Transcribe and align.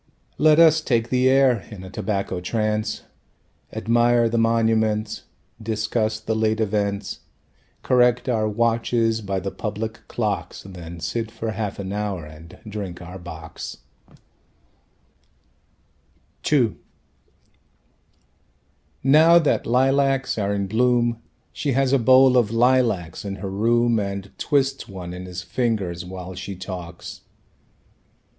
Let 0.39 0.57
us 0.57 0.81
take 0.81 1.11
the 1.11 1.29
air, 1.29 1.59
in 1.69 1.83
a 1.83 1.89
tobacco 1.91 2.39
trance, 2.41 3.03
Admire 3.71 4.27
the 4.29 4.39
monuments 4.39 5.25
Discuss 5.61 6.19
the 6.21 6.33
late 6.33 6.59
events, 6.59 7.19
Correct 7.83 8.27
our 8.27 8.49
watches 8.49 9.21
by 9.21 9.39
the 9.39 9.51
public 9.51 9.99
clocks. 10.07 10.63
Then 10.63 10.99
sit 11.01 11.29
for 11.29 11.51
half 11.51 11.77
an 11.77 11.93
hour 11.93 12.25
and 12.25 12.57
drink 12.67 12.99
our 12.99 13.19
bocks. 13.19 13.77
II 16.51 16.77
Now 19.03 19.37
that 19.37 19.67
lilacs 19.67 20.35
are 20.39 20.51
in 20.51 20.65
bloom 20.65 21.21
She 21.53 21.73
has 21.73 21.93
a 21.93 21.99
bowl 21.99 22.37
of 22.37 22.49
lilacs 22.49 23.23
in 23.23 23.35
her 23.35 23.51
room 23.51 23.99
And 23.99 24.31
twists 24.39 24.87
one 24.87 25.13
in 25.13 25.27
her 25.27 25.33
fingers 25.35 26.03
while 26.03 26.33
she 26.33 26.55
talks. 26.55 27.21